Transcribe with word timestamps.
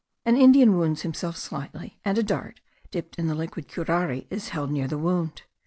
An 0.25 0.35
Indian 0.35 0.77
wounds 0.79 1.03
himself 1.03 1.37
slightly; 1.37 1.99
and 2.03 2.17
a 2.17 2.23
dart 2.23 2.59
dipped 2.89 3.19
in 3.19 3.27
the 3.27 3.35
liquid 3.35 3.67
curare 3.67 4.25
is 4.31 4.49
held 4.49 4.71
near 4.71 4.87
the 4.87 4.97
wound. 4.97 5.43